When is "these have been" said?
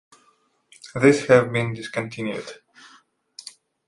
0.99-1.75